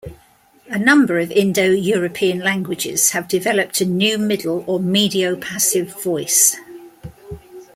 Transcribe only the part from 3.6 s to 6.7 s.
a new middle or mediopassive voice.